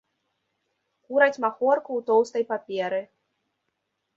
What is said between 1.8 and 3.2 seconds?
ў тоўстай паперы.